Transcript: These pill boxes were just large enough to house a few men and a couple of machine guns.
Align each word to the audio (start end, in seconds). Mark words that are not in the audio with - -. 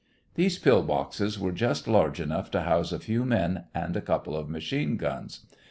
These 0.33 0.57
pill 0.57 0.81
boxes 0.81 1.37
were 1.37 1.51
just 1.51 1.87
large 1.87 2.19
enough 2.19 2.49
to 2.49 2.61
house 2.61 2.91
a 2.91 2.97
few 2.97 3.23
men 3.23 3.65
and 3.75 3.95
a 3.95 4.01
couple 4.01 4.35
of 4.35 4.49
machine 4.49 4.97
guns. 4.97 5.45